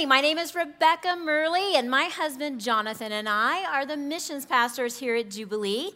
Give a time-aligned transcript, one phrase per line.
[0.00, 0.08] morning.
[0.08, 4.98] My name is Rebecca Murley, and my husband Jonathan and I are the missions pastors
[4.98, 5.90] here at Jubilee.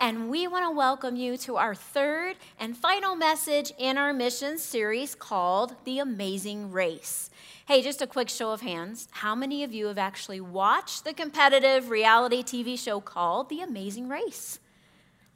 [0.00, 4.58] And we want to welcome you to our third and final message in our mission
[4.58, 7.30] series called The Amazing Race.
[7.66, 9.06] Hey, just a quick show of hands.
[9.12, 14.08] How many of you have actually watched the competitive reality TV show called The Amazing
[14.08, 14.58] Race?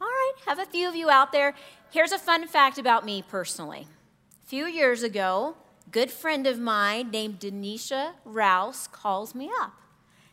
[0.00, 1.54] All right, have a few of you out there.
[1.92, 3.86] Here's a fun fact about me personally.
[4.44, 5.54] A few years ago,
[5.90, 9.72] good friend of mine named Denisha Rouse calls me up.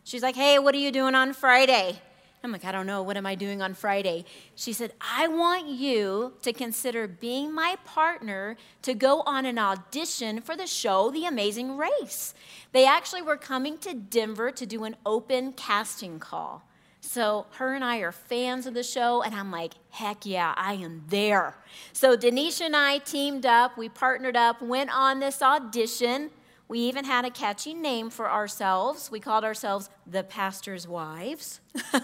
[0.04, 2.02] She's like, Hey, what are you doing on Friday?
[2.46, 3.02] I'm like, I don't know.
[3.02, 4.24] What am I doing on Friday?
[4.54, 10.42] She said, I want you to consider being my partner to go on an audition
[10.42, 12.36] for the show The Amazing Race.
[12.72, 16.64] They actually were coming to Denver to do an open casting call.
[17.06, 20.74] So her and I are fans of the show, and I'm like, heck yeah, I
[20.74, 21.56] am there.
[21.94, 26.32] So Denisha and I teamed up, we partnered up, went on this audition.
[26.68, 29.12] We even had a catchy name for ourselves.
[29.12, 31.62] We called ourselves the Pastor's Wives.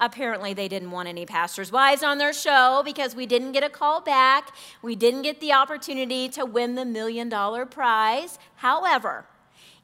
[0.00, 3.68] Apparently, they didn't want any pastors' wives on their show because we didn't get a
[3.68, 4.48] call back.
[4.80, 8.38] We didn't get the opportunity to win the million dollar prize.
[8.56, 9.26] However,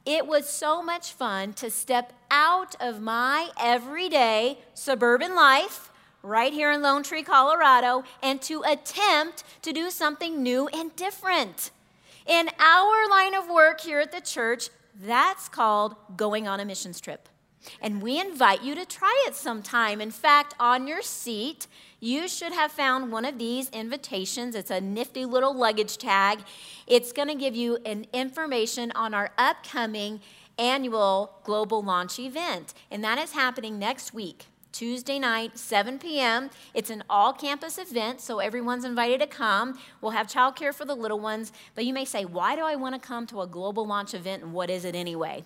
[0.07, 5.91] it was so much fun to step out of my everyday suburban life
[6.23, 11.71] right here in Lone Tree, Colorado, and to attempt to do something new and different.
[12.27, 14.69] In our line of work here at the church,
[15.01, 17.29] that's called going on a missions trip.
[17.81, 20.01] And we invite you to try it sometime.
[20.01, 21.67] In fact, on your seat,
[22.01, 24.55] you should have found one of these invitations.
[24.55, 26.41] It's a nifty little luggage tag.
[26.87, 30.21] It's going to give you an information on our upcoming
[30.59, 34.47] annual global launch event, and that is happening next week.
[34.73, 36.51] Tuesday night, 7 p.m.
[36.75, 39.79] It's an all campus event, so everyone's invited to come.
[40.03, 42.95] We'll have childcare for the little ones, but you may say, Why do I want
[42.95, 45.45] to come to a global launch event and what is it anyway?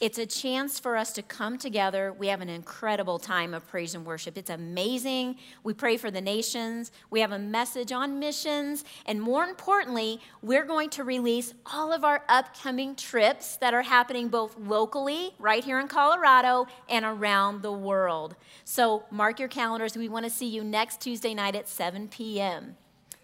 [0.00, 2.12] It's a chance for us to come together.
[2.12, 4.38] We have an incredible time of praise and worship.
[4.38, 5.36] It's amazing.
[5.64, 6.92] We pray for the nations.
[7.10, 8.84] We have a message on missions.
[9.06, 14.28] And more importantly, we're going to release all of our upcoming trips that are happening
[14.28, 18.36] both locally, right here in Colorado, and around the world.
[18.64, 19.96] So mark your calendars.
[19.96, 22.76] We want to see you next Tuesday night at 7 p.m.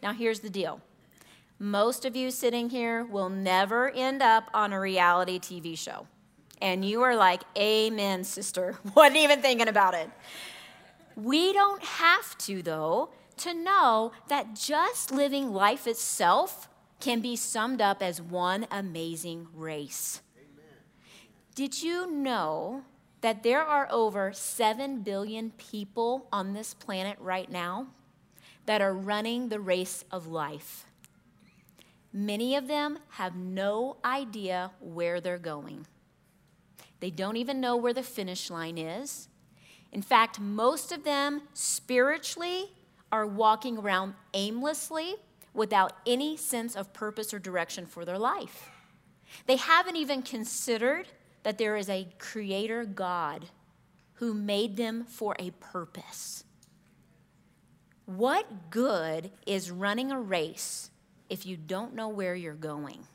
[0.03, 0.81] Now, here's the deal.
[1.59, 6.09] Most of you sitting here will never end up on a reality TV show
[6.61, 8.77] and you are like, Amen, sister.
[8.95, 10.11] Wasn't even thinking about it.
[11.17, 16.69] We don't have to, though, to know that just living life itself
[17.01, 20.23] can be summed up as one amazing race.
[20.37, 20.65] Amen.
[21.55, 22.85] Did you know
[23.21, 27.89] that there are over 7 billion people on this planet right now
[28.67, 30.87] that are running the race of life?
[32.13, 35.87] Many of them have no idea where they're going.
[37.01, 39.29] They don't even know where the finish line is.
[39.93, 42.73] In fact, most of them spiritually
[43.13, 45.15] are walking around aimlessly
[45.53, 48.71] without any sense of purpose or direction for their life.
[49.47, 51.09] They haven't even considered
[51.45, 53.47] that there is a creator God
[54.15, 56.45] who made them for a purpose.
[58.07, 60.91] What good is running a race
[61.29, 63.07] if you don't know where you're going?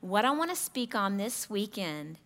[0.00, 2.18] What I want to speak on this weekend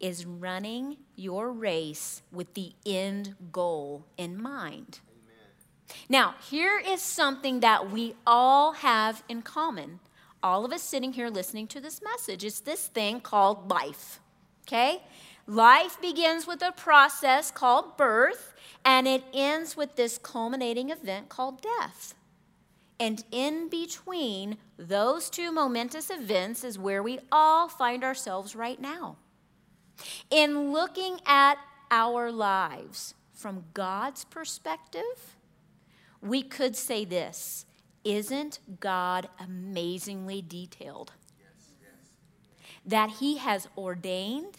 [0.00, 5.00] is running your race with the end goal in mind.
[5.08, 5.98] Amen.
[6.08, 10.00] Now, here is something that we all have in common.
[10.42, 14.20] All of us sitting here listening to this message is this thing called life.
[14.66, 15.02] Okay?
[15.46, 18.52] Life begins with a process called birth,
[18.84, 22.14] and it ends with this culminating event called death.
[22.98, 29.16] And in between those two momentous events is where we all find ourselves right now.
[30.30, 31.58] In looking at
[31.90, 35.36] our lives from God's perspective,
[36.20, 37.66] we could say this
[38.04, 41.12] Isn't God amazingly detailed?
[42.84, 44.58] That He has ordained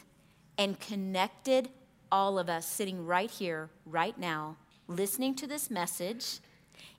[0.57, 1.69] and connected
[2.11, 4.57] all of us sitting right here, right now,
[4.87, 6.39] listening to this message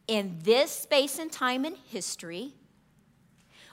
[0.06, 2.54] in this space and time in history.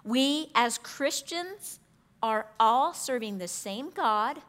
[0.04, 1.80] We as Christians
[2.22, 4.42] are all serving the same God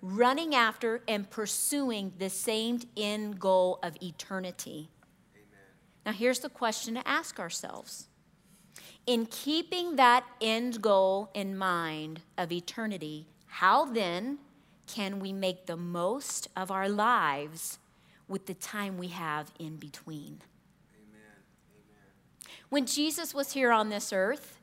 [0.00, 4.90] running after and pursuing the same end goal of eternity.
[5.34, 5.66] Amen.
[6.06, 8.08] Now, here's the question to ask ourselves
[9.06, 14.38] In keeping that end goal in mind of eternity, how then
[14.86, 17.78] can we make the most of our lives
[18.26, 20.40] with the time we have in between?
[20.94, 21.20] Amen.
[21.72, 22.56] Amen.
[22.68, 24.58] When Jesus was here on this earth,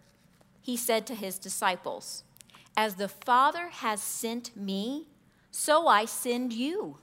[0.61, 2.23] he said to his disciples,
[2.75, 5.05] As the Father has sent me,
[5.55, 6.97] so I send you.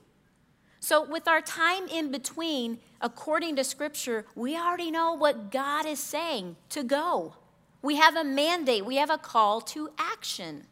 [0.79, 5.99] So, with our time in between, according to Scripture, we already know what God is
[5.99, 7.33] saying to go.
[7.81, 10.67] We have a mandate, we have a call to action.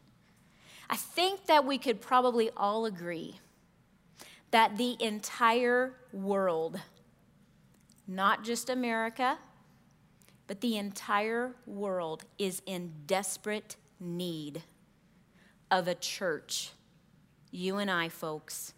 [0.92, 3.40] I think that we could probably all agree
[4.52, 6.80] that the entire world,
[8.08, 9.40] not just America,
[10.46, 14.62] but the entire world is in desperate need
[15.72, 16.72] of a church,
[17.52, 18.74] you and I, folks,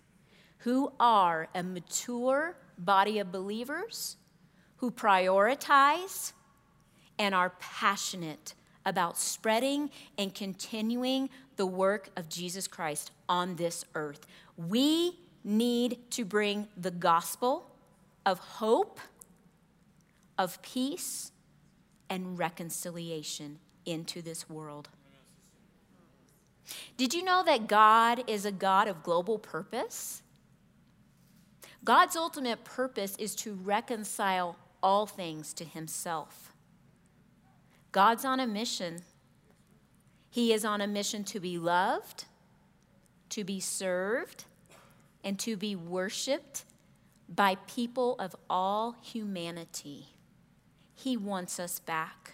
[0.59, 4.17] who are a mature body of believers
[4.77, 6.33] who prioritize
[7.17, 8.53] and are passionate
[8.85, 14.25] about spreading and continuing the work of Jesus Christ on this earth.
[14.57, 17.69] We need to bring the gospel
[18.25, 18.99] of hope,
[20.37, 21.31] of peace,
[22.09, 24.89] and reconciliation into this world.
[26.97, 30.21] Did you know that God is a God of global purpose?
[31.83, 36.53] God's ultimate purpose is to reconcile all things to Himself.
[37.91, 39.01] God's on a mission.
[40.29, 42.25] He is on a mission to be loved,
[43.29, 44.45] to be served,
[45.23, 46.65] and to be worshiped
[47.29, 50.07] by people of all humanity.
[50.95, 52.32] He wants us back.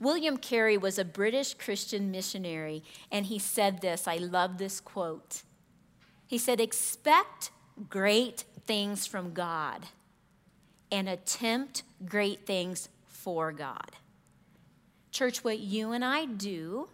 [0.00, 4.06] William Carey was a British Christian missionary, and he said this.
[4.06, 5.42] I love this quote.
[6.26, 7.50] He said, Expect
[7.88, 9.86] great things from God
[10.90, 13.92] and attempt great things for God.
[15.10, 16.88] Church, what you and I do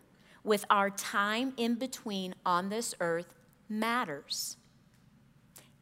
[0.45, 3.35] with our time in between on this earth
[3.69, 4.57] matters.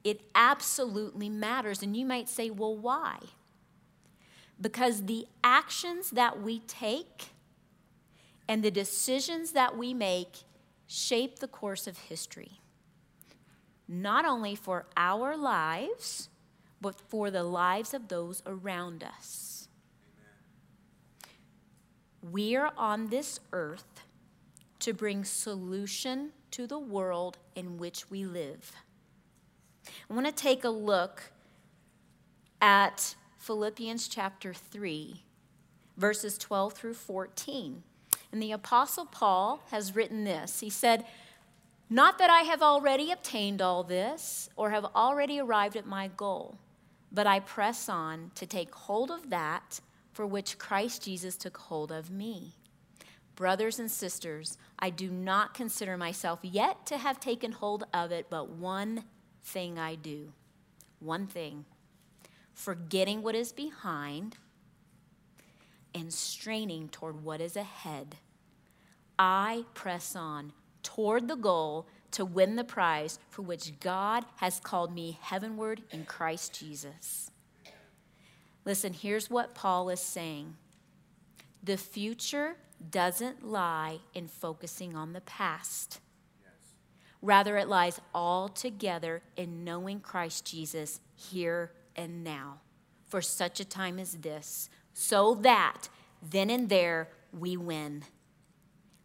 [0.05, 1.83] It absolutely matters.
[1.83, 3.19] And you might say, well, why?
[4.61, 7.31] Because the actions that we take
[8.49, 10.39] and the decisions that we make
[10.87, 12.61] shape the course of history,
[13.87, 16.29] not only for our lives,
[16.81, 19.69] but for the lives of those around us.
[22.23, 24.03] We are on this earth
[24.81, 28.73] to bring solution to the world in which we live.
[30.11, 31.23] I want to take a look
[32.61, 35.23] at Philippians chapter 3,
[35.97, 37.83] verses 12 through 14.
[38.31, 40.61] And the Apostle Paul has written this.
[40.61, 41.07] He said,
[41.89, 46.59] Not that I have already obtained all this or have already arrived at my goal,
[47.11, 49.81] but I press on to take hold of that
[50.13, 52.55] for which Christ Jesus took hold of me.
[53.37, 58.27] Brothers and sisters, I do not consider myself yet to have taken hold of it,
[58.29, 59.05] but one
[59.45, 60.33] thing I do.
[60.99, 61.65] One thing.
[62.59, 64.37] Forgetting what is behind
[65.95, 68.17] and straining toward what is ahead.
[69.17, 74.93] I press on toward the goal to win the prize for which God has called
[74.93, 77.31] me heavenward in Christ Jesus.
[78.65, 80.57] Listen, here's what Paul is saying
[81.63, 82.57] the future
[82.91, 86.01] doesn't lie in focusing on the past.
[87.23, 92.61] Rather, it lies all together in knowing Christ Jesus here and now
[93.09, 95.89] for such a time as this, so that
[96.23, 98.05] then and there we win.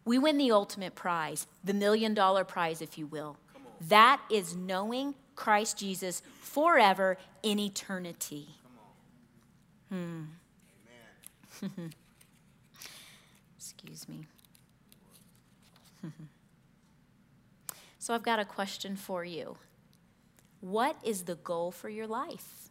[0.04, 3.36] We win the ultimate prize, the million dollar prize, if you will.
[3.88, 8.48] That is knowing Christ Jesus forever in eternity.
[9.88, 10.24] Hmm.
[13.56, 14.26] Excuse me.
[17.98, 19.56] so I've got a question for you.
[20.60, 22.63] What is the goal for your life?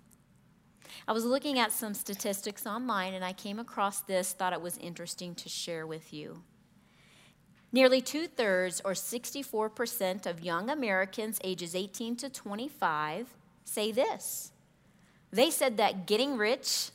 [1.07, 4.77] I was looking at some statistics online and I came across this, thought it was
[4.77, 6.43] interesting to share with you.
[7.71, 13.27] Nearly two thirds, or 64%, of young Americans ages 18 to 25
[13.65, 14.51] say this.
[15.31, 16.91] They said that getting rich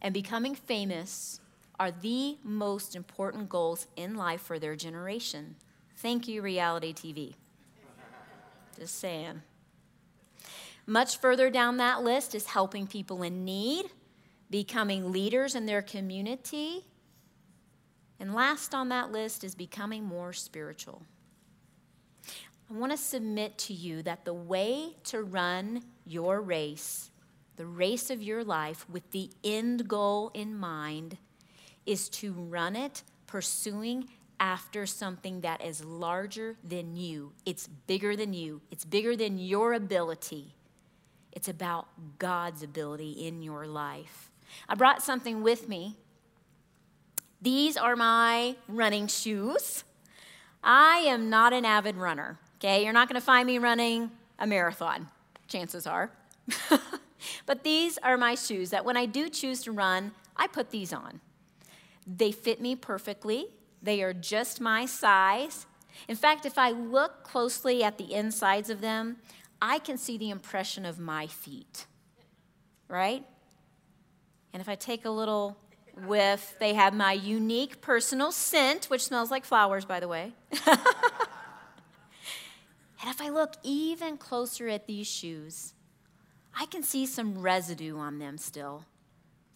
[0.00, 1.40] and becoming famous
[1.80, 5.56] are the most important goals in life for their generation.
[5.96, 7.34] Thank you, reality TV.
[8.78, 9.42] Just saying.
[10.88, 13.84] Much further down that list is helping people in need,
[14.48, 16.82] becoming leaders in their community,
[18.18, 21.02] and last on that list is becoming more spiritual.
[22.70, 27.10] I want to submit to you that the way to run your race,
[27.56, 31.18] the race of your life, with the end goal in mind,
[31.84, 34.08] is to run it pursuing
[34.40, 37.32] after something that is larger than you.
[37.44, 40.54] It's bigger than you, it's bigger than your ability.
[41.32, 41.86] It's about
[42.18, 44.30] God's ability in your life.
[44.68, 45.96] I brought something with me.
[47.40, 49.84] These are my running shoes.
[50.62, 52.82] I am not an avid runner, okay?
[52.82, 55.08] You're not gonna find me running a marathon,
[55.46, 56.10] chances are.
[57.46, 60.92] but these are my shoes that when I do choose to run, I put these
[60.92, 61.20] on.
[62.06, 63.48] They fit me perfectly,
[63.82, 65.66] they are just my size.
[66.06, 69.16] In fact, if I look closely at the insides of them,
[69.60, 71.86] I can see the impression of my feet,
[72.88, 73.24] right?
[74.52, 75.58] And if I take a little
[76.06, 80.32] whiff, they have my unique personal scent, which smells like flowers, by the way.
[80.66, 80.78] and
[83.04, 85.74] if I look even closer at these shoes,
[86.58, 88.84] I can see some residue on them still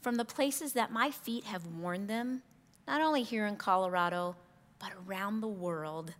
[0.03, 2.43] from the places that my feet have worn them,
[2.87, 4.37] not only here in Colorado,
[4.81, 6.13] but around the world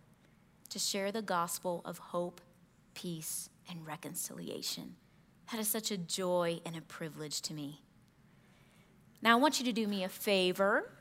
[0.69, 2.39] to share the gospel of hope,
[2.95, 4.95] peace, and reconciliation.
[5.51, 7.81] That is such a joy and a privilege to me.
[9.21, 10.91] Now, I want you to do me a favor.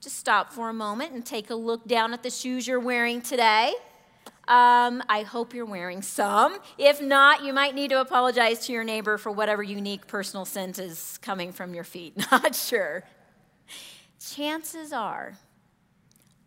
[0.00, 3.20] Just stop for a moment and take a look down at the shoes you're wearing
[3.20, 3.72] today.
[4.48, 6.58] Um, I hope you're wearing some.
[6.78, 10.78] If not, you might need to apologize to your neighbor for whatever unique personal scent
[10.78, 12.16] is coming from your feet.
[12.32, 13.04] Not sure.
[14.18, 15.36] Chances are,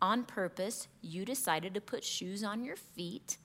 [0.00, 3.38] on purpose, you decided to put shoes on your feet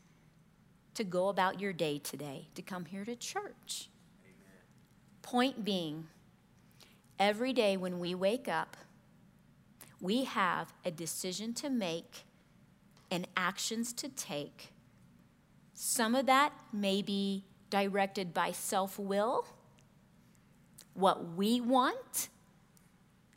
[0.97, 3.89] to go about your day today, to come here to church.
[4.23, 4.57] Amen.
[5.21, 6.07] Point being,
[7.19, 8.75] every day when we wake up,
[10.01, 12.23] we have a decision to make
[13.11, 14.71] and actions to take.
[15.73, 19.45] Some of that may be directed by self will,
[20.95, 22.29] what we want,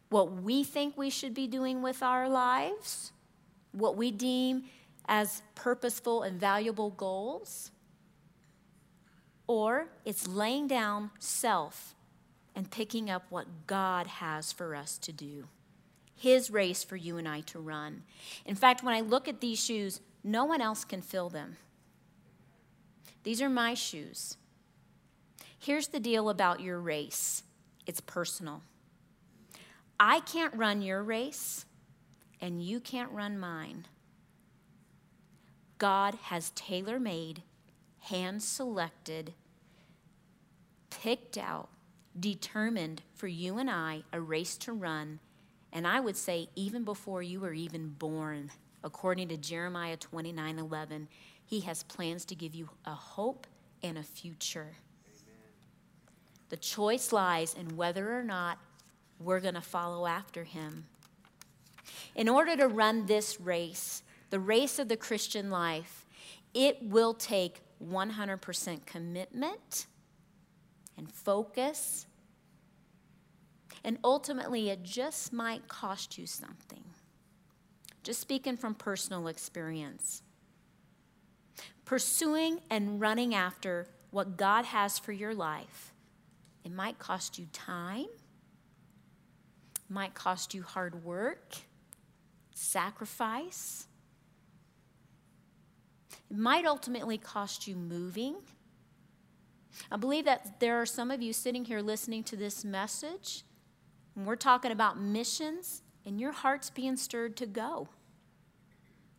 [0.08, 3.12] what we think we should be doing with our lives,
[3.72, 4.64] what we deem
[5.06, 7.70] as purposeful and valuable goals.
[9.46, 11.94] Or it's laying down self
[12.54, 15.48] and picking up what God has for us to do.
[16.14, 18.02] His race for you and I to run.
[18.44, 21.56] In fact, when I look at these shoes, no one else can fill them.
[23.22, 24.36] These are my shoes.
[25.58, 27.42] Here's the deal about your race
[27.86, 28.62] it's personal.
[29.98, 31.66] I can't run your race,
[32.40, 33.86] and you can't run mine.
[35.80, 37.42] God has tailor made,
[38.02, 39.34] hand selected,
[40.90, 41.70] picked out,
[42.18, 45.18] determined for you and I a race to run
[45.72, 48.50] and I would say, even before you were even born,
[48.82, 51.08] according to Jeremiah 29 11,
[51.44, 53.46] he has plans to give you a hope
[53.82, 54.72] and a future.
[55.06, 55.38] Amen.
[56.48, 58.58] The choice lies in whether or not
[59.18, 60.86] we're going to follow after him.
[62.14, 66.06] In order to run this race, the race of the Christian life,
[66.54, 69.86] it will take 100% commitment
[70.96, 72.06] and focus
[73.84, 76.84] and ultimately, it just might cost you something.
[78.02, 80.22] Just speaking from personal experience.
[81.84, 85.92] Pursuing and running after what God has for your life,
[86.64, 88.06] it might cost you time,
[89.88, 91.56] might cost you hard work,
[92.54, 93.86] sacrifice.
[96.30, 98.36] It might ultimately cost you moving.
[99.90, 103.44] I believe that there are some of you sitting here listening to this message
[104.16, 107.88] and we're talking about missions, and your heart's being stirred to go.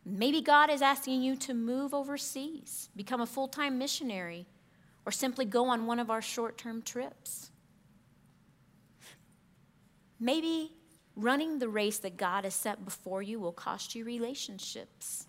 [0.04, 4.46] Maybe God is asking you to move overseas, become a full time missionary,
[5.06, 7.50] or simply go on one of our short term trips.
[10.18, 10.72] Maybe
[11.16, 15.26] running the race that God has set before you will cost you relationships.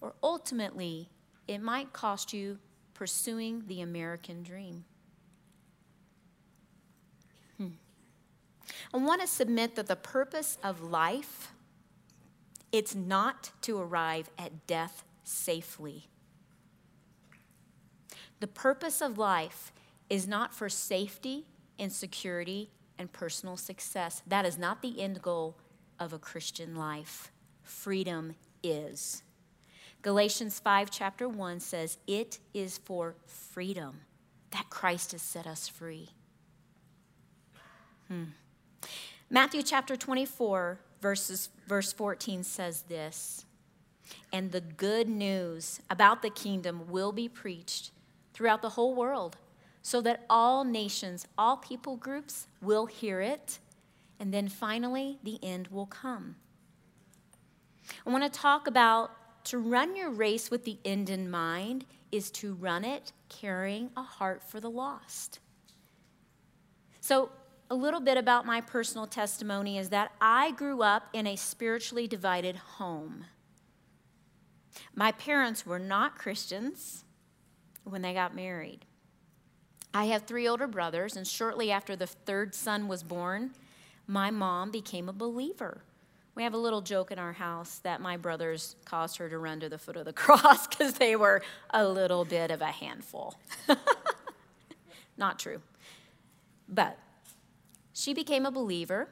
[0.00, 1.10] Or ultimately,
[1.46, 2.58] it might cost you
[2.94, 4.84] pursuing the American dream.
[7.56, 7.68] Hmm.
[8.92, 11.52] I want to submit that the purpose of life
[12.72, 16.08] it's not to arrive at death safely.
[18.38, 19.72] The purpose of life
[20.08, 21.46] is not for safety
[21.78, 24.22] and security and personal success.
[24.26, 25.56] That is not the end goal
[25.98, 27.32] of a Christian life.
[27.62, 29.22] Freedom is.
[30.02, 34.00] Galatians 5, chapter 1 says, It is for freedom
[34.50, 36.10] that Christ has set us free.
[38.08, 38.24] Hmm.
[39.28, 43.44] Matthew chapter 24, verses, verse 14 says this
[44.32, 47.90] And the good news about the kingdom will be preached
[48.32, 49.36] throughout the whole world,
[49.82, 53.58] so that all nations, all people groups will hear it,
[54.18, 56.36] and then finally the end will come.
[58.06, 59.10] I want to talk about
[59.44, 64.02] to run your race with the end in mind is to run it carrying a
[64.02, 65.38] heart for the lost.
[67.00, 67.30] So,
[67.72, 72.08] a little bit about my personal testimony is that I grew up in a spiritually
[72.08, 73.26] divided home.
[74.94, 77.04] My parents were not Christians
[77.84, 78.86] when they got married.
[79.94, 83.52] I have three older brothers, and shortly after the third son was born,
[84.06, 85.82] my mom became a believer.
[86.34, 89.60] We have a little joke in our house that my brothers caused her to run
[89.60, 93.36] to the foot of the cross because they were a little bit of a handful.
[95.16, 95.60] Not true.
[96.68, 96.98] But
[97.92, 99.08] she became a believer.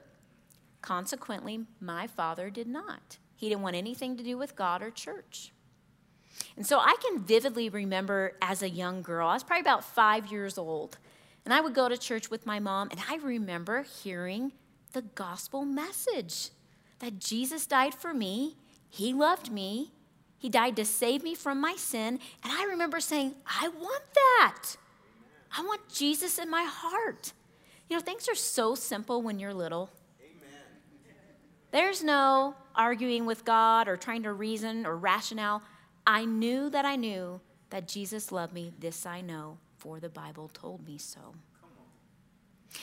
[0.80, 3.18] Consequently, my father did not.
[3.36, 5.52] He didn't want anything to do with God or church.
[6.56, 10.30] And so I can vividly remember as a young girl, I was probably about five
[10.30, 10.98] years old,
[11.44, 14.52] and I would go to church with my mom, and I remember hearing
[14.92, 16.50] the gospel message
[17.00, 18.56] that Jesus died for me,
[18.88, 19.92] He loved me,
[20.38, 22.18] He died to save me from my sin.
[22.42, 24.76] And I remember saying, I want that.
[25.56, 27.32] I want Jesus in my heart.
[27.88, 29.90] You know, things are so simple when you're little.
[30.20, 30.60] Amen.
[31.70, 35.62] There's no arguing with God or trying to reason or rationale.
[36.06, 37.40] I knew that I knew
[37.70, 38.72] that Jesus loved me.
[38.78, 41.34] This I know, for the Bible told me so.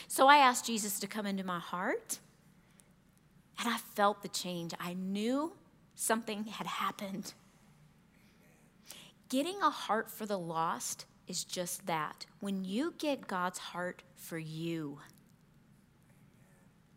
[0.07, 2.19] So I asked Jesus to come into my heart.
[3.59, 4.73] And I felt the change.
[4.79, 5.53] I knew
[5.95, 7.33] something had happened.
[9.29, 12.25] Getting a heart for the lost is just that.
[12.39, 14.99] When you get God's heart for you,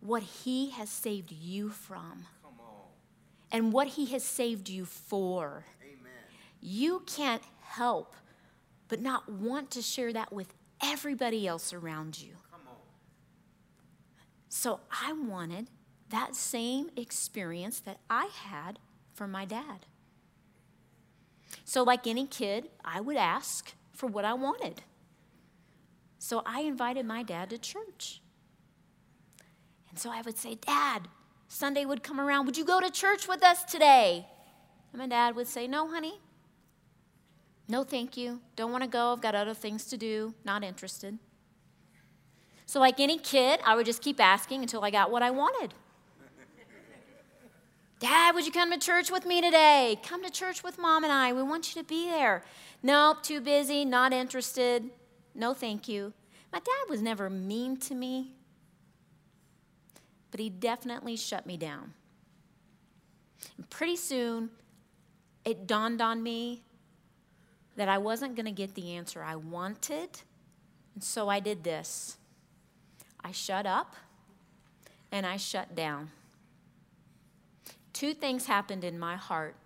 [0.01, 2.27] what He has saved you from,
[3.51, 6.13] and what He has saved you for, Amen.
[6.61, 8.15] you can't help
[8.89, 12.33] but not want to share that with everybody else around you.
[14.49, 15.69] So I wanted
[16.11, 18.79] that same experience that I had
[19.13, 19.87] from my dad.
[21.65, 24.83] So, like any kid, I would ask for what I wanted.
[26.19, 28.21] So, I invited my dad to church.
[29.91, 31.09] And so I would say, Dad,
[31.49, 34.27] Sunday would come around, would you go to church with us today?
[34.93, 36.21] And my dad would say, No, honey.
[37.69, 38.41] No, thank you.
[38.57, 39.13] Don't want to go.
[39.13, 40.35] I've got other things to do.
[40.45, 41.19] Not interested.
[42.65, 45.75] So, like any kid, I would just keep asking until I got what I wanted.
[47.99, 49.99] Dad, would you come to church with me today?
[50.05, 51.33] Come to church with mom and I.
[51.33, 52.45] We want you to be there.
[52.83, 54.89] Nope, too busy, not interested.
[55.35, 56.13] No, thank you.
[56.53, 58.33] My dad was never mean to me,
[60.31, 61.93] but he definitely shut me down.
[63.57, 64.51] And pretty soon,
[65.45, 66.63] it dawned on me
[67.77, 70.11] that I wasn't going to get the answer I wanted,
[70.95, 72.17] and so I did this
[73.23, 73.97] I shut up
[75.11, 76.11] and I shut down
[77.99, 79.57] two things happened in my heart.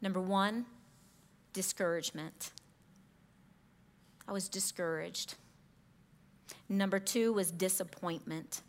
[0.00, 0.66] Number one,
[1.52, 2.52] discouragement.
[4.28, 5.34] I was discouraged.
[6.68, 8.62] Number two was disappointment.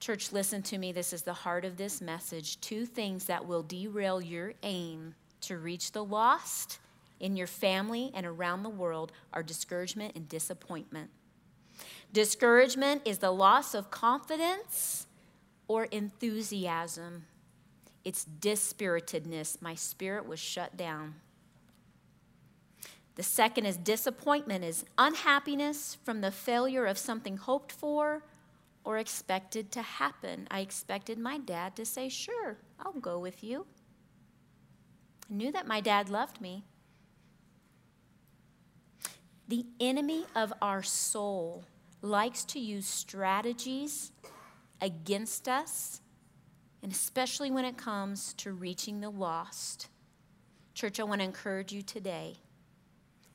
[0.00, 0.90] Church, listen to me.
[0.90, 2.58] This is the heart of this message.
[2.62, 6.78] Two things that will derail your aim to reach the lost
[7.20, 11.10] in your family and around the world are discouragement and disappointment.
[12.10, 15.08] Discouragement is the loss of confidence
[15.68, 17.24] or enthusiasm.
[18.04, 19.62] It's dispiritedness.
[19.62, 21.14] My spirit was shut down.
[23.16, 28.24] The second is disappointment, is unhappiness from the failure of something hoped for
[28.84, 30.46] or expected to happen.
[30.50, 33.66] I expected my dad to say, Sure, I'll go with you.
[35.30, 36.64] I knew that my dad loved me.
[39.46, 41.64] The enemy of our soul
[42.02, 44.10] likes to use strategies
[44.84, 46.02] against us,
[46.82, 49.88] and especially when it comes to reaching the lost.
[50.74, 52.36] Church, I want to encourage you today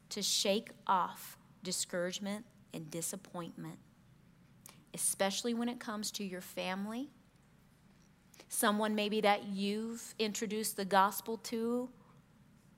[0.09, 3.79] to shake off discouragement and disappointment,
[4.93, 7.09] especially when it comes to your family,
[8.47, 11.89] someone maybe that you've introduced the gospel to,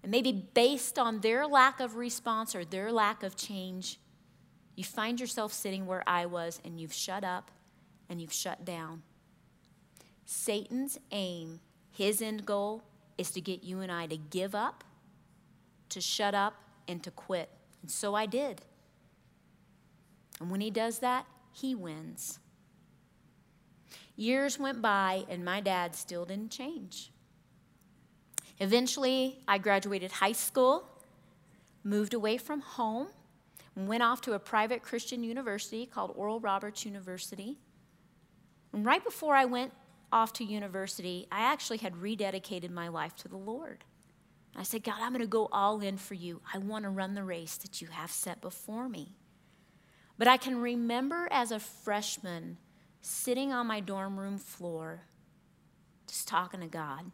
[0.01, 3.99] and maybe based on their lack of response or their lack of change,
[4.77, 7.51] you find yourself sitting where I was and you've shut up
[8.11, 9.01] and you've shut down.
[10.25, 12.83] Satan's aim, his end goal,
[13.17, 14.83] is to get you and I to give up,
[15.89, 16.53] to shut up,
[16.89, 17.49] and to quit.
[17.81, 18.61] And so I did.
[20.41, 22.39] And when he does that, he wins.
[24.17, 27.11] Years went by, and my dad still didn't change.
[28.59, 30.83] Eventually, I graduated high school,
[31.83, 33.07] moved away from home,
[33.75, 37.57] went off to a private Christian university called Oral Roberts University.
[38.73, 39.73] Right before I went
[40.11, 43.83] off to university, I actually had rededicated my life to the Lord.
[44.55, 46.41] I said, God, I'm going to go all in for you.
[46.53, 49.15] I want to run the race that you have set before me.
[50.17, 52.57] But I can remember as a freshman
[53.01, 55.01] sitting on my dorm room floor,
[56.07, 57.11] just talking to God.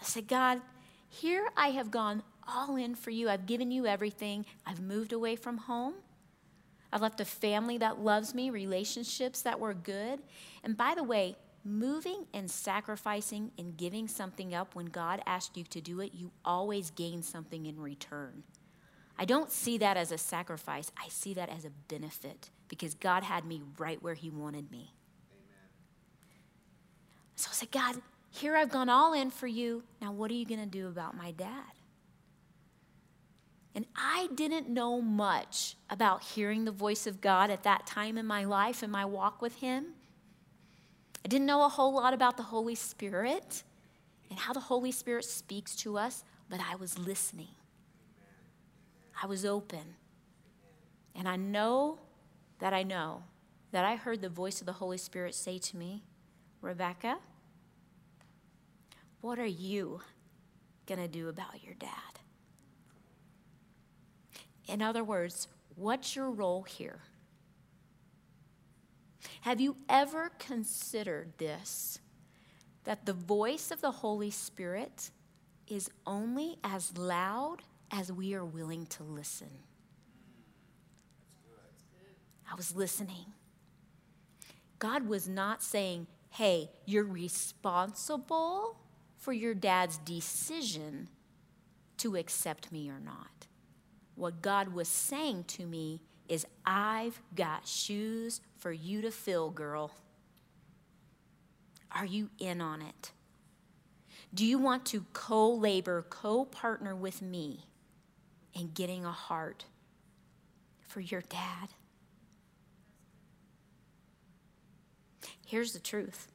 [0.00, 0.60] I said, God,
[1.08, 3.28] here I have gone all in for you.
[3.28, 4.44] I've given you everything.
[4.66, 5.94] I've moved away from home.
[6.92, 10.20] I've left a family that loves me, relationships that were good.
[10.62, 15.64] And by the way, moving and sacrificing and giving something up when God asked you
[15.64, 18.42] to do it, you always gain something in return.
[19.18, 23.22] I don't see that as a sacrifice, I see that as a benefit because God
[23.22, 24.94] had me right where He wanted me.
[25.30, 25.70] Amen.
[27.36, 29.84] So I said, God, here I've gone all in for you.
[30.00, 31.72] Now, what are you going to do about my dad?
[33.74, 38.26] And I didn't know much about hearing the voice of God at that time in
[38.26, 39.94] my life and my walk with Him.
[41.24, 43.62] I didn't know a whole lot about the Holy Spirit
[44.28, 47.54] and how the Holy Spirit speaks to us, but I was listening.
[49.22, 49.96] I was open.
[51.14, 51.98] And I know
[52.58, 53.22] that I know
[53.70, 56.02] that I heard the voice of the Holy Spirit say to me,
[56.60, 57.18] Rebecca,
[59.20, 60.00] what are you
[60.86, 62.21] going to do about your dad?
[64.68, 67.00] In other words, what's your role here?
[69.42, 71.98] Have you ever considered this?
[72.84, 75.10] That the voice of the Holy Spirit
[75.68, 77.58] is only as loud
[77.90, 79.50] as we are willing to listen.
[82.50, 83.26] I was listening.
[84.78, 88.76] God was not saying, hey, you're responsible
[89.16, 91.08] for your dad's decision
[91.98, 93.46] to accept me or not.
[94.14, 99.92] What God was saying to me is, I've got shoes for you to fill, girl.
[101.90, 103.12] Are you in on it?
[104.34, 107.66] Do you want to co labor, co partner with me
[108.54, 109.66] in getting a heart
[110.86, 111.68] for your dad?
[115.46, 116.28] Here's the truth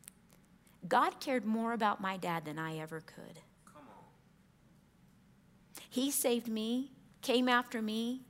[0.88, 3.40] God cared more about my dad than I ever could.
[5.90, 6.92] He saved me
[7.28, 8.22] came after me.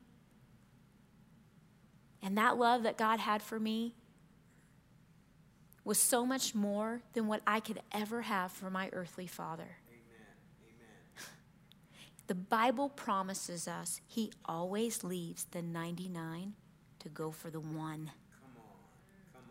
[2.23, 3.93] And that love that God had for me
[5.83, 9.77] was so much more than what I could ever have for my earthly father.
[9.87, 10.25] Amen.
[11.15, 11.25] Amen.
[12.25, 16.53] The Bible promises us he always leaves the 99
[16.99, 18.11] to go for the one.
[18.41, 18.73] Come on.
[19.33, 19.43] Come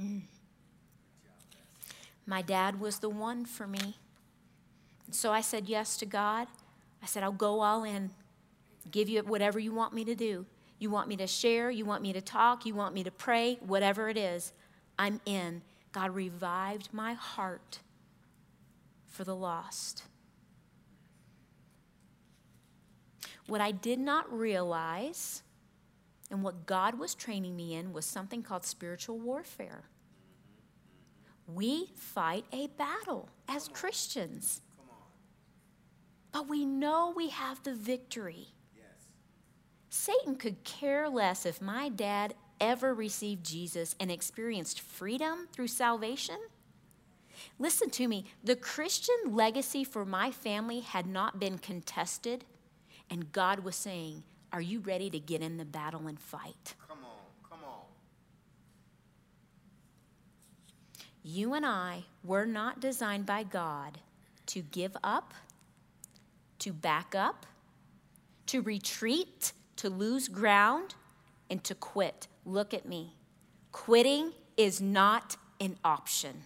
[0.00, 0.04] on.
[0.04, 0.22] Mm.
[2.26, 3.98] My dad was the one for me.
[5.10, 6.48] So I said yes to God.
[7.02, 8.10] I said, I'll go all in,
[8.90, 10.46] give you whatever you want me to do.
[10.78, 13.58] You want me to share, you want me to talk, you want me to pray,
[13.60, 14.52] whatever it is,
[14.98, 15.62] I'm in.
[15.92, 17.78] God revived my heart
[19.06, 20.04] for the lost.
[23.46, 25.42] What I did not realize
[26.30, 29.84] and what God was training me in was something called spiritual warfare.
[31.46, 34.62] We fight a battle as Christians.
[36.34, 38.48] But we know we have the victory.
[38.76, 39.06] Yes.
[39.88, 46.38] Satan could care less if my dad ever received Jesus and experienced freedom through salvation.
[47.60, 52.44] Listen to me, the Christian legacy for my family had not been contested,
[53.08, 56.74] and God was saying, Are you ready to get in the battle and fight?
[56.88, 57.82] Come on, come on.
[61.22, 63.98] You and I were not designed by God
[64.46, 65.32] to give up
[66.64, 67.44] to back up,
[68.46, 70.94] to retreat, to lose ground,
[71.50, 72.26] and to quit.
[72.46, 73.16] Look at me.
[73.70, 76.44] Quitting is not an option.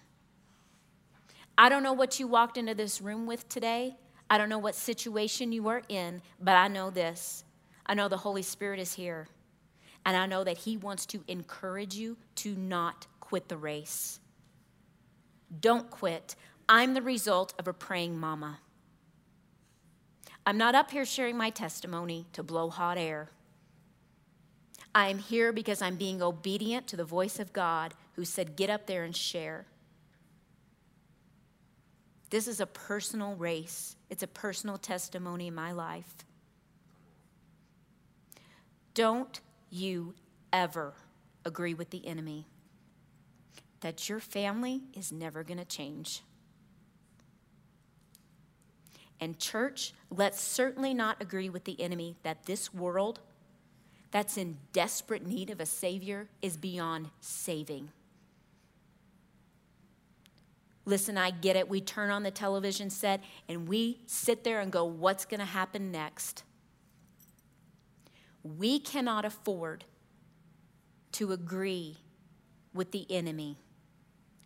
[1.56, 3.94] I don't know what you walked into this room with today.
[4.28, 7.44] I don't know what situation you are in, but I know this.
[7.86, 9.28] I know the Holy Spirit is here.
[10.04, 14.18] And I know that He wants to encourage you to not quit the race.
[15.60, 16.34] Don't quit.
[16.68, 18.58] I'm the result of a praying mama.
[20.48, 23.28] I'm not up here sharing my testimony to blow hot air.
[24.94, 28.70] I am here because I'm being obedient to the voice of God who said, Get
[28.70, 29.66] up there and share.
[32.30, 36.14] This is a personal race, it's a personal testimony in my life.
[38.94, 40.14] Don't you
[40.50, 40.94] ever
[41.44, 42.46] agree with the enemy
[43.80, 46.22] that your family is never going to change.
[49.20, 53.20] And, church, let's certainly not agree with the enemy that this world
[54.10, 57.90] that's in desperate need of a Savior is beyond saving.
[60.84, 61.68] Listen, I get it.
[61.68, 65.46] We turn on the television set and we sit there and go, what's going to
[65.46, 66.44] happen next?
[68.42, 69.84] We cannot afford
[71.12, 71.98] to agree
[72.72, 73.58] with the enemy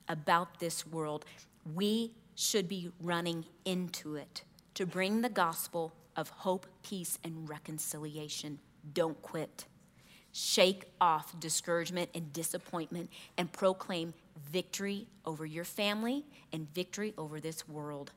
[0.09, 1.25] about this world.
[1.73, 4.43] We should be running into it
[4.75, 8.59] to bring the gospel of hope, peace, and reconciliation.
[8.93, 9.67] Don't quit.
[10.33, 14.15] Shake off discouragement and disappointment and proclaim
[14.51, 18.13] victory over your family and victory over this world.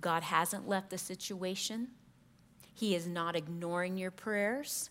[0.00, 1.88] God hasn't left the situation.
[2.74, 4.90] He is not ignoring your prayers.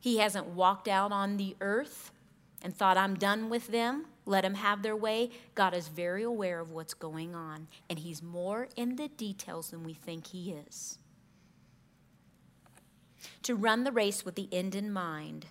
[0.00, 2.10] He hasn't walked out on the earth
[2.62, 4.06] and thought, I'm done with them.
[4.24, 5.30] Let them have their way.
[5.54, 9.82] God is very aware of what's going on, and He's more in the details than
[9.82, 10.98] we think He is.
[13.44, 15.46] To run the race with the end in mind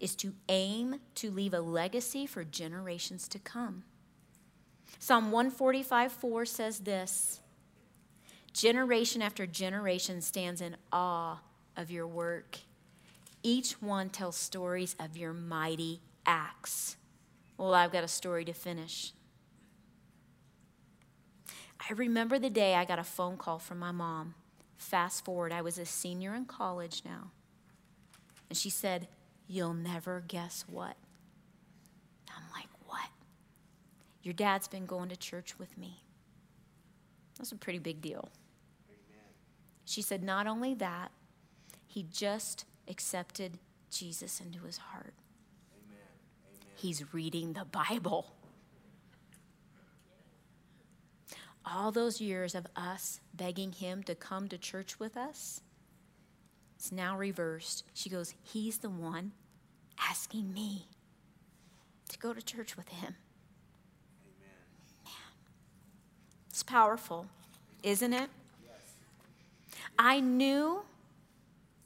[0.00, 3.84] is to aim to leave a legacy for generations to come.
[4.98, 7.40] Psalm 145 4 says this
[8.52, 11.38] Generation after generation stands in awe
[11.76, 12.58] of your work.
[13.42, 16.97] Each one tells stories of your mighty acts.
[17.58, 19.12] Well, I've got a story to finish.
[21.80, 24.34] I remember the day I got a phone call from my mom.
[24.76, 27.32] Fast forward, I was a senior in college now.
[28.48, 29.08] And she said,
[29.48, 30.96] You'll never guess what.
[32.30, 33.08] I'm like, What?
[34.22, 36.04] Your dad's been going to church with me.
[37.38, 38.28] That's a pretty big deal.
[38.88, 39.24] Amen.
[39.84, 41.10] She said, Not only that,
[41.86, 43.58] he just accepted
[43.90, 45.14] Jesus into his heart.
[46.78, 48.32] He's reading the Bible.
[51.66, 55.60] All those years of us begging him to come to church with us,
[56.76, 57.82] it's now reversed.
[57.94, 59.32] She goes, He's the one
[60.08, 60.86] asking me
[62.10, 63.16] to go to church with him.
[64.22, 65.04] Amen.
[65.04, 65.12] Man,
[66.48, 67.26] it's powerful,
[67.82, 68.30] isn't it?
[68.64, 69.80] Yes.
[69.98, 70.82] I knew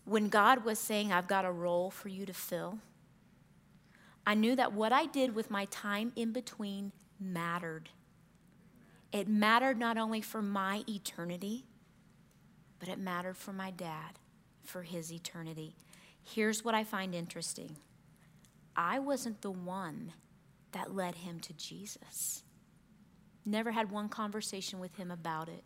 [0.05, 2.78] when God was saying, I've got a role for you to fill,
[4.26, 7.90] I knew that what I did with my time in between mattered.
[9.11, 11.66] It mattered not only for my eternity,
[12.78, 14.18] but it mattered for my dad
[14.62, 15.76] for his eternity.
[16.22, 17.76] Here's what I find interesting
[18.76, 20.12] I wasn't the one
[20.72, 22.42] that led him to Jesus.
[23.44, 25.64] Never had one conversation with him about it.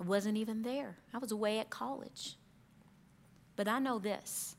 [0.00, 0.96] I wasn't even there.
[1.12, 2.36] I was away at college.
[3.56, 4.56] But I know this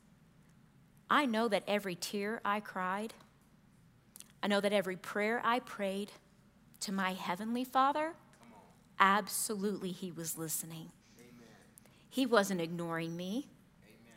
[1.10, 3.12] I know that every tear I cried,
[4.42, 6.12] I know that every prayer I prayed
[6.80, 8.14] to my Heavenly Father,
[8.98, 10.92] absolutely He was listening.
[12.08, 13.48] He wasn't ignoring me.
[13.84, 14.14] Amen.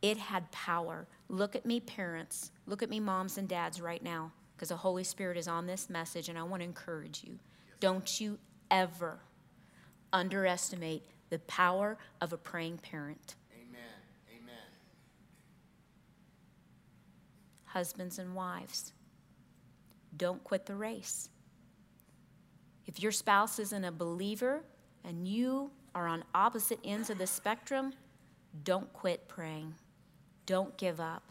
[0.00, 1.06] It had power.
[1.28, 2.50] Look at me, parents.
[2.66, 5.90] Look at me, moms and dads, right now, because the Holy Spirit is on this
[5.90, 7.32] message, and I want to encourage you.
[7.32, 7.76] Yes.
[7.80, 8.38] Don't you
[8.70, 9.20] ever
[10.12, 13.36] underestimate the power of a praying parent.
[13.54, 13.80] Amen.
[14.30, 14.54] Amen.
[17.72, 18.92] Husbands and wives,
[20.14, 21.30] don't quit the race.
[22.86, 24.62] If your spouse isn't a believer
[25.04, 27.94] and you are on opposite ends of the spectrum,
[28.62, 29.74] don't quit praying.
[30.44, 31.30] Don't give up.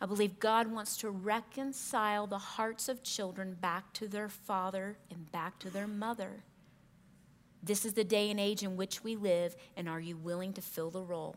[0.00, 5.30] I believe God wants to reconcile the hearts of children back to their father and
[5.30, 6.44] back to their mother.
[7.62, 10.62] This is the day and age in which we live, and are you willing to
[10.62, 11.36] fill the role?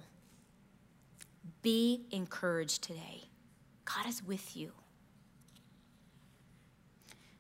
[1.62, 3.25] Be encouraged today.
[3.86, 4.72] God is with you.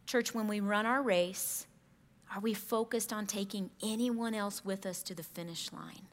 [0.05, 1.65] Church, when we run our race,
[2.33, 6.07] are we focused on taking anyone else with us to the finish line?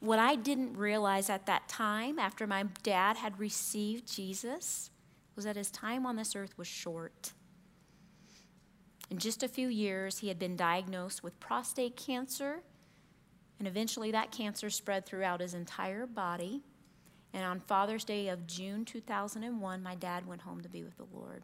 [0.00, 4.90] What I didn't realize at that time, after my dad had received Jesus,
[5.34, 7.32] was that his time on this earth was short.
[9.10, 12.60] In just a few years, he had been diagnosed with prostate cancer,
[13.58, 16.62] and eventually that cancer spread throughout his entire body.
[17.34, 21.06] And on Father's Day of June 2001, my dad went home to be with the
[21.12, 21.42] Lord.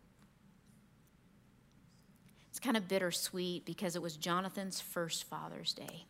[2.49, 6.07] It's kind of bittersweet because it was Jonathan's first Father's Day.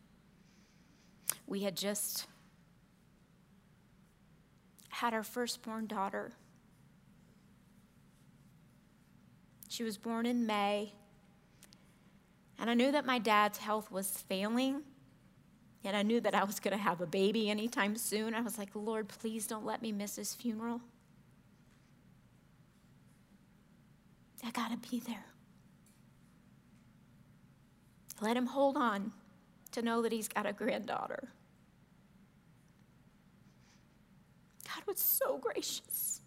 [1.47, 2.27] We had just
[4.89, 6.33] had our firstborn daughter.
[9.67, 10.93] She was born in May.
[12.59, 14.83] And I knew that my dad's health was failing.
[15.83, 18.33] And I knew that I was going to have a baby anytime soon.
[18.35, 20.81] I was like, Lord, please don't let me miss his funeral.
[24.45, 25.25] I got to be there.
[28.21, 29.11] Let him hold on
[29.71, 31.29] to know that he's got a granddaughter.
[34.67, 36.21] God was so gracious.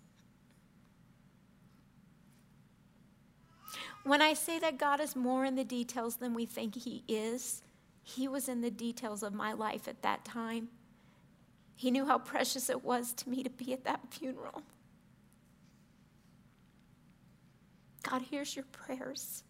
[4.04, 7.62] When I say that God is more in the details than we think He is,
[8.04, 10.68] He was in the details of my life at that time.
[11.74, 14.62] He knew how precious it was to me to be at that funeral.
[18.02, 19.42] God hears your prayers.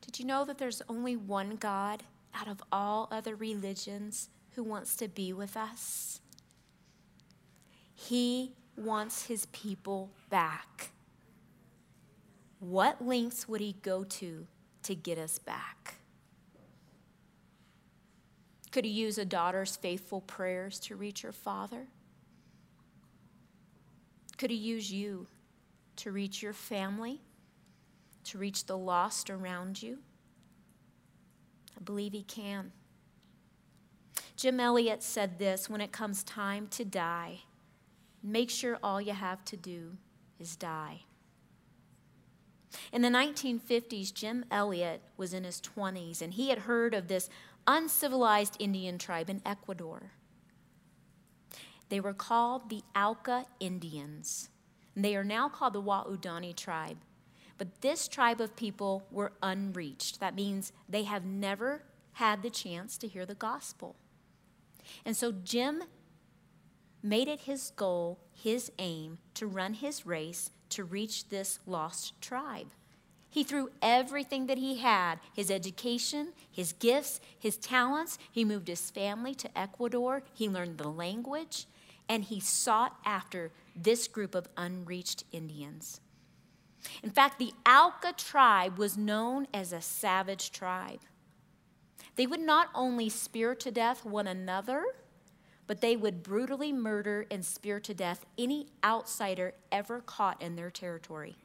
[0.00, 2.02] Did you know that there's only one God
[2.34, 6.20] out of all other religions who wants to be with us?
[7.94, 10.90] He wants his people back.
[12.58, 14.46] What lengths would he go to
[14.84, 15.96] to get us back?
[18.70, 21.86] Could he use a daughter's faithful prayers to reach her father?
[24.36, 25.26] Could he use you
[25.96, 27.22] to reach your family,
[28.24, 29.98] to reach the lost around you?
[31.76, 32.72] I believe he can.
[34.36, 37.40] Jim Elliot said this when it comes time to die,
[38.22, 39.96] make sure all you have to do
[40.38, 41.04] is die.
[42.92, 47.28] In the 1950s, Jim Elliot was in his 20s and he had heard of this
[47.66, 50.12] uncivilized Indian tribe in Ecuador.
[51.88, 54.50] They were called the Auca Indians.
[54.94, 56.98] And they are now called the Waodani tribe.
[57.58, 60.20] But this tribe of people were unreached.
[60.20, 63.96] That means they have never had the chance to hear the gospel.
[65.04, 65.84] And so Jim
[67.02, 72.68] made it his goal, his aim, to run his race to reach this lost tribe.
[73.28, 78.18] He threw everything that he had his education, his gifts, his talents.
[78.32, 80.22] He moved his family to Ecuador.
[80.32, 81.66] He learned the language
[82.08, 86.00] and he sought after this group of unreached Indians.
[87.02, 91.00] In fact, the Auca tribe was known as a savage tribe.
[92.14, 94.84] They would not only spear to death one another,
[95.66, 100.70] but they would brutally murder and spear to death any outsider ever caught in their
[100.70, 101.36] territory.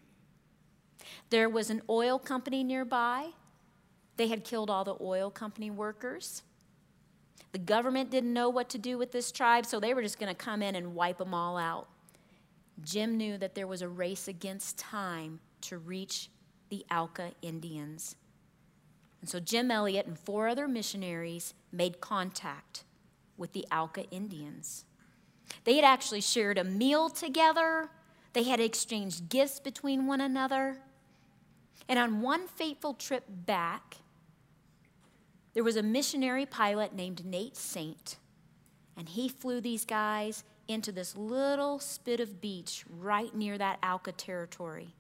[1.30, 3.30] There was an oil company nearby.
[4.18, 6.44] They had killed all the oil company workers.
[7.52, 10.34] The government didn't know what to do with this tribe, so they were just going
[10.34, 11.88] to come in and wipe them all out.
[12.82, 16.30] Jim knew that there was a race against time to reach
[16.70, 18.16] the Auca Indians.
[19.20, 22.84] And so Jim Elliot and four other missionaries made contact
[23.42, 24.86] with the Auca Indians.
[25.66, 27.90] They had actually shared a meal together,
[28.32, 30.78] they had exchanged gifts between one another.
[31.90, 33.98] And on one fateful trip back,
[35.54, 38.16] there was a missionary pilot named Nate Saint,
[38.96, 44.14] and he flew these guys into this little spit of beach right near that Auca
[44.14, 44.96] territory.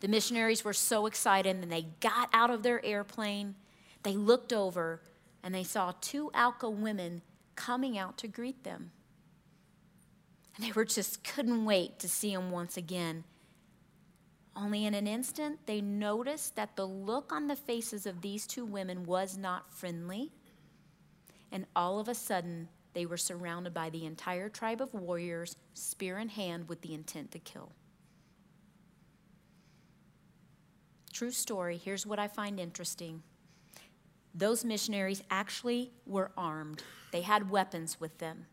[0.00, 3.56] The missionaries were so excited and they got out of their airplane.
[4.02, 5.00] They looked over
[5.44, 7.20] and they saw two Auca women
[7.54, 8.90] coming out to greet them.
[10.56, 13.24] And they were just couldn't wait to see them once again.
[14.56, 18.64] Only in an instant, they noticed that the look on the faces of these two
[18.64, 20.30] women was not friendly.
[21.52, 26.18] And all of a sudden, they were surrounded by the entire tribe of warriors, spear
[26.18, 27.72] in hand, with the intent to kill.
[31.12, 31.76] True story.
[31.76, 33.22] Here's what I find interesting
[34.34, 36.82] those missionaries actually were armed,
[37.12, 38.46] they had weapons with them.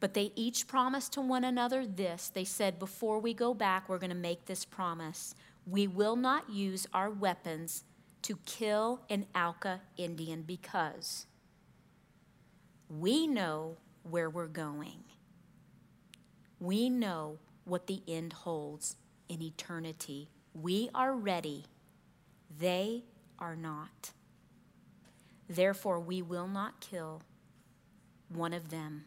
[0.00, 2.28] But they each promised to one another this.
[2.28, 5.36] They said, Before we go back, we're going to make this promise.
[5.64, 7.84] We will not use our weapons
[8.22, 11.26] to kill an Auca Indian because
[12.88, 15.04] we know where we're going.
[16.58, 18.96] We know what the end holds
[19.28, 20.28] in eternity.
[20.52, 21.66] We are ready.
[22.58, 23.04] They
[23.38, 24.10] are not.
[25.48, 27.22] Therefore, we will not kill
[28.28, 29.04] one of them.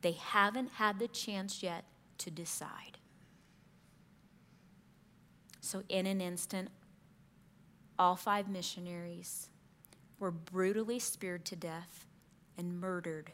[0.00, 1.84] They haven't had the chance yet
[2.18, 2.98] to decide.
[5.60, 6.68] So, in an instant,
[7.98, 9.48] all five missionaries
[10.18, 12.06] were brutally speared to death
[12.56, 13.32] and murdered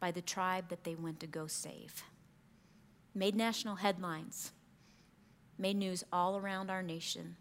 [0.00, 2.02] by the tribe that they went to go save.
[3.14, 4.52] Made national headlines,
[5.56, 7.36] made news all around our nation.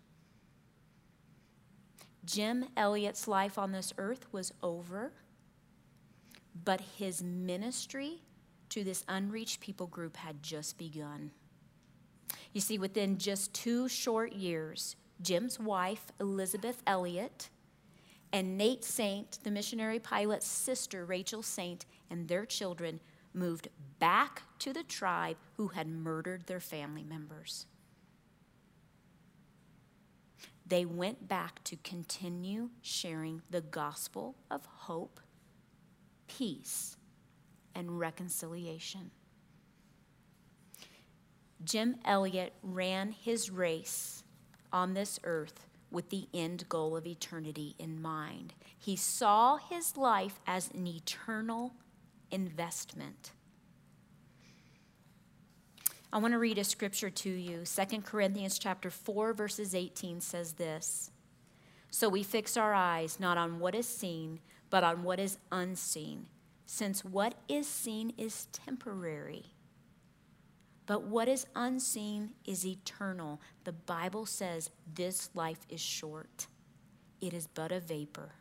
[2.26, 5.12] Jim Elliot's life on this earth was over,
[6.64, 8.22] but his ministry
[8.70, 11.32] to this unreached people group had just begun.
[12.54, 17.50] You see, within just two short years, Jim's wife, Elisabeth Elliot,
[18.32, 23.00] and Nate Saint, the missionary pilot's sister, Rachel Saint, and their children
[23.34, 23.68] moved
[24.00, 27.66] back to the tribe who had murdered their family members.
[30.66, 35.20] They went back to continue sharing the gospel of hope
[36.28, 36.98] peace
[37.76, 39.12] and reconciliation.
[41.64, 44.24] Jim Elliot ran his race
[44.72, 48.54] on this earth with the end goal of eternity in mind.
[48.78, 51.74] He saw his life as an eternal
[52.32, 53.32] investment.
[56.14, 57.64] I want to read a scripture to you.
[57.66, 61.10] 2 Corinthians chapter 4 verses 18 says this.
[61.90, 64.40] So we fix our eyes not on what is seen,
[64.70, 66.28] but on what is unseen,
[66.68, 69.56] since what is seen is temporary,
[70.86, 73.42] but what is unseen is eternal.
[73.64, 76.46] The Bible says this life is short.
[77.22, 78.34] It is but a vapor.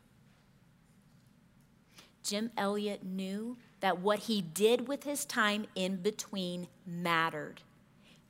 [2.23, 7.61] Jim Elliot knew that what he did with his time in between mattered.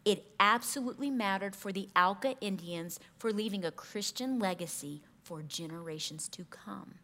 [0.04, 6.44] It absolutely mattered for the Auca Indians for leaving a Christian legacy for generations to
[6.44, 6.94] come.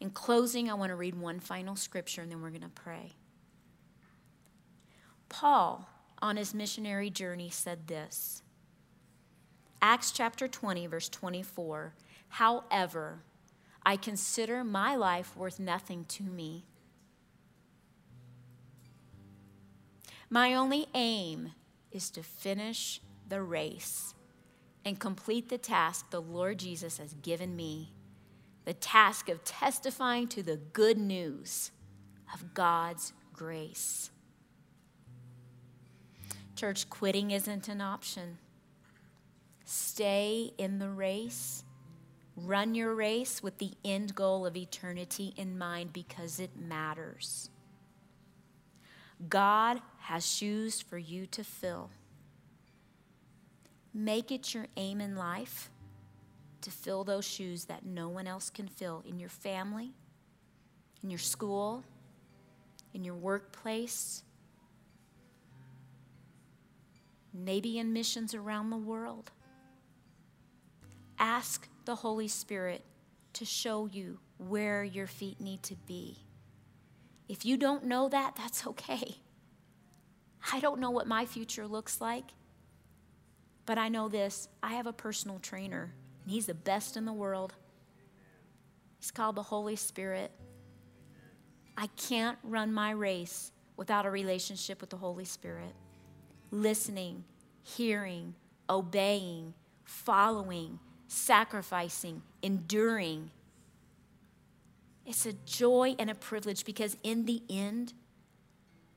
[0.00, 3.12] In closing, I want to read one final scripture and then we're going to pray.
[5.28, 5.88] Paul,
[6.20, 8.42] on his missionary journey, said this
[9.80, 11.94] Acts chapter 20, verse 24.
[12.30, 13.20] However,
[13.86, 16.64] I consider my life worth nothing to me.
[20.30, 21.52] My only aim
[21.92, 24.14] is to finish the race
[24.84, 27.92] and complete the task the Lord Jesus has given me
[28.64, 31.70] the task of testifying to the good news
[32.32, 34.10] of God's grace.
[36.56, 38.38] Church, quitting isn't an option.
[39.64, 41.63] Stay in the race
[42.36, 47.50] Run your race with the end goal of eternity in mind because it matters.
[49.28, 51.90] God has shoes for you to fill.
[53.92, 55.70] Make it your aim in life
[56.62, 59.92] to fill those shoes that no one else can fill in your family,
[61.02, 61.84] in your school,
[62.92, 64.24] in your workplace,
[67.32, 69.30] maybe in missions around the world.
[71.18, 72.84] Ask the Holy Spirit
[73.34, 76.18] to show you where your feet need to be.
[77.28, 79.16] If you don't know that, that's okay.
[80.52, 82.30] I don't know what my future looks like,
[83.66, 87.12] but I know this I have a personal trainer, and he's the best in the
[87.12, 87.54] world.
[88.98, 90.32] He's called the Holy Spirit.
[91.76, 95.74] I can't run my race without a relationship with the Holy Spirit.
[96.50, 97.24] Listening,
[97.62, 98.34] hearing,
[98.70, 99.54] obeying,
[99.84, 100.78] following,
[101.14, 103.30] sacrificing, enduring.
[105.06, 107.92] It's a joy and a privilege because in the end,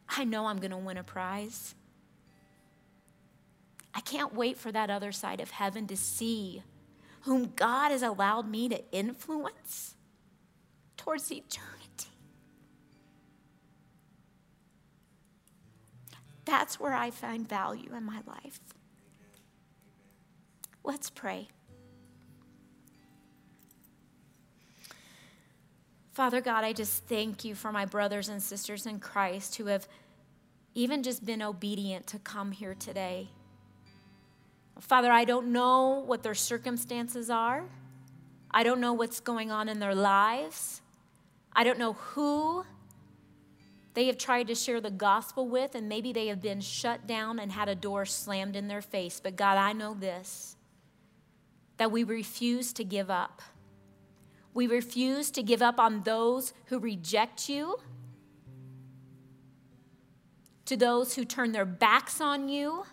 [0.09, 1.75] I know I'm going to win a prize.
[3.93, 6.63] I can't wait for that other side of heaven to see
[7.21, 9.95] whom God has allowed me to influence
[10.95, 12.11] towards eternity.
[16.45, 18.59] That's where I find value in my life.
[20.83, 21.49] Let's pray.
[26.17, 29.87] Father God, I just thank you for my brothers and sisters in Christ who have
[30.73, 33.27] even just been obedient to come here today.
[34.79, 37.65] Father, I don't know what their circumstances are.
[38.49, 40.81] I don't know what's going on in their lives.
[41.53, 42.65] I don't know who
[43.93, 47.37] they have tried to share the gospel with, and maybe they have been shut down
[47.37, 49.19] and had a door slammed in their face.
[49.23, 50.55] But God, I know this
[51.77, 53.43] that we refuse to give up.
[54.57, 57.77] We refuse to give up on those who reject you,
[60.65, 62.83] to those who turn their backs on you.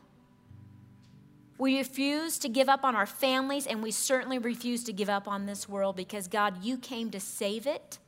[1.56, 5.26] We refuse to give up on our families, and we certainly refuse to give up
[5.26, 7.98] on this world because, God, you came to save it.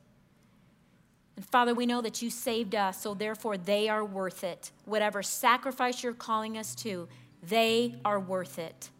[1.35, 4.71] And Father, we know that you saved us, so therefore they are worth it.
[4.85, 7.07] Whatever sacrifice you're calling us to,
[7.41, 8.91] they are worth it.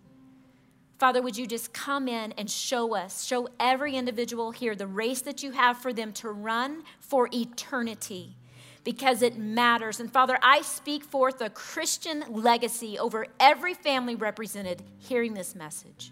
[0.97, 5.21] Father, would you just come in and show us, show every individual here the race
[5.21, 8.35] that you have for them to run for eternity
[8.83, 9.99] because it matters.
[9.99, 16.11] And Father, I speak forth a Christian legacy over every family represented hearing this message.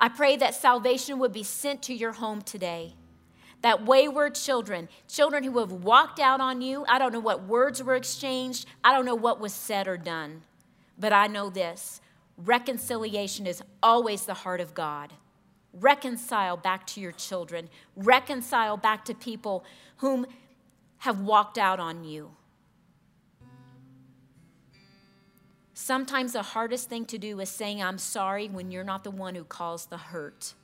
[0.00, 2.94] I pray that salvation would be sent to your home today.
[3.62, 7.82] That wayward children, children who have walked out on you, I don't know what words
[7.82, 10.42] were exchanged, I don't know what was said or done,
[10.96, 12.00] but I know this
[12.38, 15.12] reconciliation is always the heart of God.
[15.72, 19.64] Reconcile back to your children, reconcile back to people
[19.98, 20.26] whom
[20.98, 22.30] have walked out on you.
[25.74, 29.34] Sometimes the hardest thing to do is saying, I'm sorry, when you're not the one
[29.34, 30.54] who caused the hurt.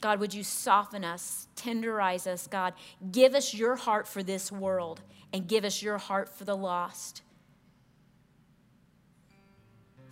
[0.00, 2.74] God, would you soften us, tenderize us, God?
[3.12, 5.00] Give us your heart for this world
[5.32, 7.22] and give us your heart for the lost.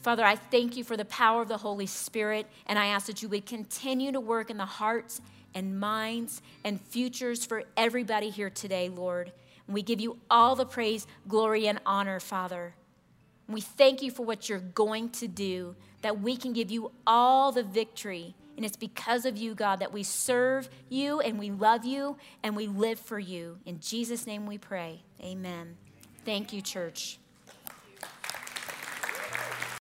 [0.01, 3.22] Father, I thank you for the power of the Holy Spirit, and I ask that
[3.22, 5.20] you would continue to work in the hearts
[5.55, 9.32] and minds and futures for everybody here today, Lord.
[9.66, 12.74] And we give you all the praise, glory, and honor, Father.
[13.47, 16.93] And we thank you for what you're going to do, that we can give you
[17.07, 18.34] all the victory.
[18.59, 22.56] And it's because of you, God, that we serve you and we love you and
[22.56, 23.59] we live for you.
[23.64, 25.04] In Jesus' name we pray.
[25.22, 25.76] Amen.
[26.24, 27.20] Thank you, church.